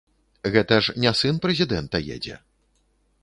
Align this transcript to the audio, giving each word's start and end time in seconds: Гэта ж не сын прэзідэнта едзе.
Гэта 0.53 0.77
ж 0.85 0.95
не 1.03 1.11
сын 1.19 1.35
прэзідэнта 1.45 1.97
едзе. 2.17 2.35